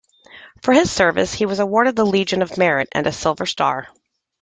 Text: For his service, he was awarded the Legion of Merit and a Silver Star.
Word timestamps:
For 0.63 0.73
his 0.73 0.89
service, 0.89 1.31
he 1.35 1.45
was 1.45 1.59
awarded 1.59 1.95
the 1.95 2.05
Legion 2.07 2.41
of 2.41 2.57
Merit 2.57 2.89
and 2.91 3.05
a 3.05 3.11
Silver 3.11 3.45
Star. 3.45 3.89